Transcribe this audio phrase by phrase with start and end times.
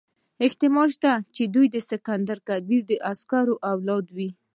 [0.45, 4.29] احتمال شته چې دوی د سکندر کبیر د عسکرو اولاد وي.